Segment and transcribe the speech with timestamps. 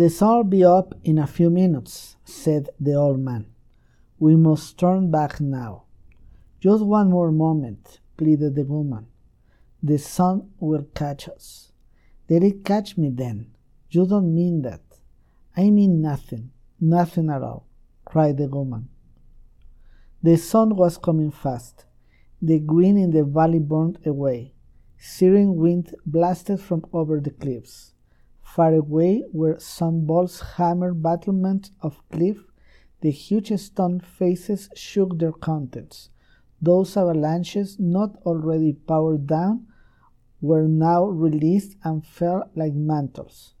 [0.00, 3.52] The sun'll be up in a few minutes, said the old man.
[4.18, 5.82] We must turn back now.
[6.58, 9.08] Just one more moment, pleaded the woman.
[9.82, 11.72] The sun will catch us.
[12.28, 13.48] Did it catch me then.
[13.90, 14.80] You don't mean that.
[15.54, 17.66] I mean nothing, nothing at all,
[18.06, 18.88] cried the woman.
[20.22, 21.84] The sun was coming fast.
[22.40, 24.54] The green in the valley burned away.
[24.96, 27.92] Searing wind blasted from over the cliffs.
[28.54, 32.38] Far away, where sunballs hammered battlements of cliff,
[33.00, 36.10] the huge stone faces shook their contents.
[36.60, 39.68] Those avalanches, not already powered down,
[40.40, 43.54] were now released and fell like mantles.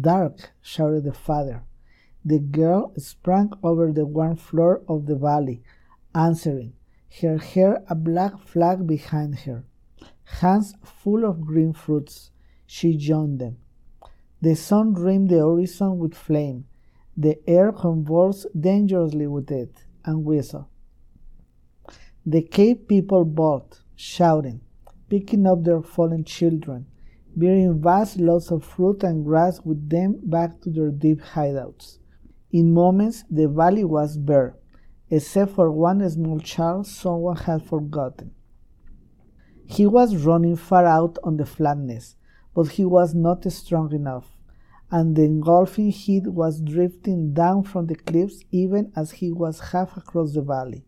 [0.00, 1.64] Dark, shouted the father.
[2.24, 5.62] The girl sprang over the warm floor of the valley,
[6.14, 6.72] answering,
[7.20, 9.66] her hair a black flag behind her.
[10.40, 12.30] Hands full of green fruits,
[12.64, 13.58] she joined them.
[14.44, 16.66] The sun rimmed the horizon with flame.
[17.16, 20.66] The air convulsed dangerously with it, and whistled.
[22.26, 24.60] The cave people bawled, shouting,
[25.08, 26.84] picking up their fallen children,
[27.34, 31.96] bearing vast loads of fruit and grass with them back to their deep hideouts.
[32.52, 34.56] In moments, the valley was bare,
[35.08, 38.32] except for one small child someone had forgotten.
[39.64, 42.16] He was running far out on the flatness,
[42.54, 44.36] but he was not strong enough,
[44.90, 49.96] and the engulfing heat was drifting down from the cliffs even as he was half
[49.96, 50.84] across the valley.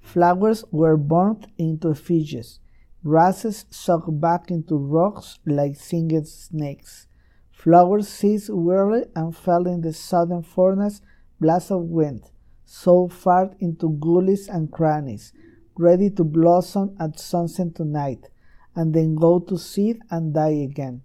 [0.00, 2.60] Flowers were burnt into effigies,
[3.04, 7.06] grasses sucked back into rocks like singed snakes.
[7.50, 11.00] Flowers ceased whirling and fell in the sudden furnace
[11.40, 12.30] blast of wind,
[12.64, 15.32] so far into gullies and crannies,
[15.76, 18.28] ready to blossom at sunset tonight,
[18.74, 21.02] and then go to seed and die again.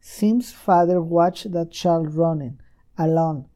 [0.00, 2.58] Sim's father watched that child running,
[2.96, 3.46] alone,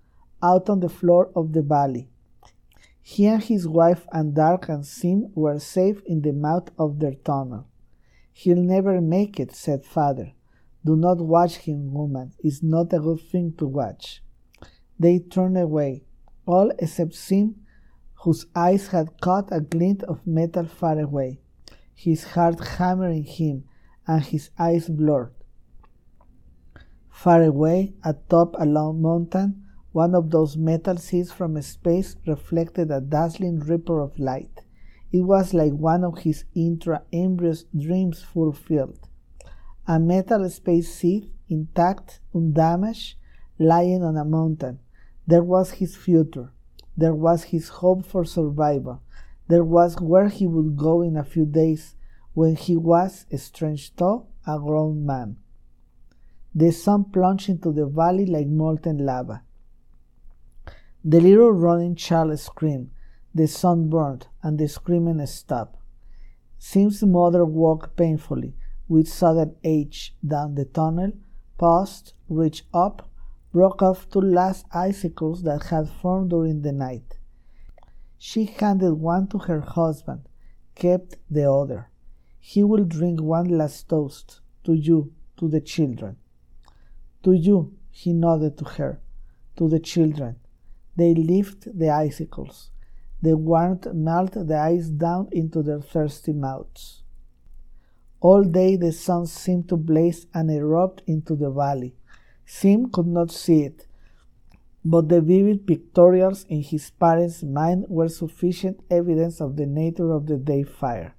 [0.43, 2.09] out on the floor of the valley.
[3.01, 7.15] He and his wife and Dark and Sim were safe in the mouth of their
[7.15, 7.67] tunnel.
[8.33, 10.33] He'll never make it, said father.
[10.85, 12.33] Do not watch him, woman.
[12.41, 14.23] It's not a good thing to watch.
[14.99, 16.05] They turned away,
[16.47, 17.57] all except Sim,
[18.23, 21.41] whose eyes had caught a glint of metal far away,
[21.95, 23.65] his heart hammering him,
[24.07, 25.33] and his eyes blurred.
[27.09, 33.01] Far away, atop a long mountain, one of those metal seas from space reflected a
[33.01, 34.61] dazzling ripple of light.
[35.13, 38.99] It was like one of his intra-embryos dreams fulfilled.
[39.87, 43.15] A metal space seed, intact, undamaged,
[43.59, 44.81] lying on a mountain.
[45.29, 46.53] There was his future.
[46.97, 49.01] There was his hope for survival.
[49.49, 51.95] There was where he would go in a few days
[52.33, 55.37] when he was, strange thought, a grown man.
[56.55, 59.43] The sun plunged into the valley like molten lava.
[61.05, 62.91] The little running child screamed.
[63.35, 65.79] The sun burned, and the screaming stopped.
[66.59, 68.55] Sim's mother walked painfully,
[68.89, 71.13] with sudden age, down the tunnel,
[71.59, 73.11] paused, reached up,
[73.53, 77.19] broke off two last icicles that had formed during the night.
[78.27, 80.23] She handed one to her husband,
[80.75, 81.91] kept the other.
[82.41, 86.17] He will drink one last toast to you, to the children.
[87.25, 89.03] To you, he nodded to her,
[89.57, 90.37] to the children.
[90.97, 92.71] They lift the icicles.
[93.21, 97.03] The warmth melted the ice down into their thirsty mouths.
[98.21, 101.95] All day the sun seemed to blaze and erupt into the valley.
[102.47, 103.87] Sim could not see it,
[104.85, 110.27] but the vivid pictorials in his parents' mind were sufficient evidence of the nature of
[110.27, 111.15] the day fire.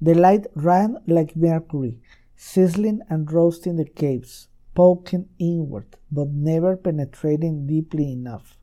[0.00, 2.00] The light ran like mercury,
[2.36, 8.58] sizzling and roasting the caves poking inward, but never penetrating deeply enough.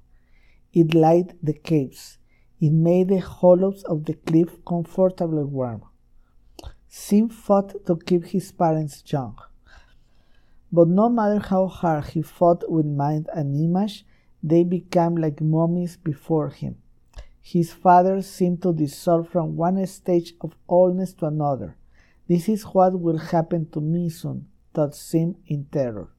[0.73, 2.17] It lighted the caves.
[2.59, 5.83] It made the hollows of the cliff comfortably warm.
[6.87, 9.37] Sim fought to keep his parents young.
[10.71, 14.05] But no matter how hard he fought with mind and image,
[14.41, 16.77] they became like mummies before him.
[17.41, 21.75] His father seemed to dissolve from one stage of oldness to another.
[22.27, 26.09] This is what will happen to me soon, thought Sim in terror.